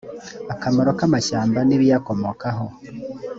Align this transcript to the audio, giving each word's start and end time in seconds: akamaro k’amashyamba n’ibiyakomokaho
akamaro 0.53 0.91
k’amashyamba 0.99 1.59
n’ibiyakomokaho 1.67 2.65